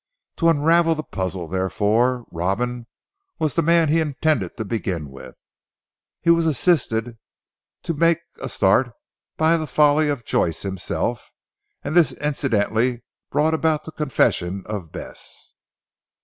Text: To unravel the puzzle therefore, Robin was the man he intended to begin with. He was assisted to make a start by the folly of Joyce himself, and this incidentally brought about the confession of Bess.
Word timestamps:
To 0.37 0.49
unravel 0.49 0.95
the 0.95 1.03
puzzle 1.03 1.47
therefore, 1.47 2.25
Robin 2.31 2.87
was 3.37 3.53
the 3.53 3.61
man 3.61 3.87
he 3.87 3.99
intended 3.99 4.57
to 4.57 4.65
begin 4.65 5.11
with. 5.11 5.37
He 6.21 6.31
was 6.31 6.47
assisted 6.47 7.19
to 7.83 7.93
make 7.93 8.17
a 8.41 8.49
start 8.49 8.93
by 9.37 9.57
the 9.57 9.67
folly 9.67 10.09
of 10.09 10.25
Joyce 10.25 10.63
himself, 10.63 11.29
and 11.83 11.95
this 11.95 12.13
incidentally 12.13 13.03
brought 13.29 13.53
about 13.53 13.83
the 13.83 13.91
confession 13.91 14.63
of 14.65 14.91
Bess. 14.91 15.53